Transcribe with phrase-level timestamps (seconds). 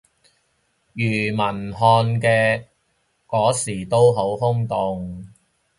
[0.03, 0.03] 庾
[1.31, 2.61] 文翰案
[3.27, 5.27] 嗰時都好轟動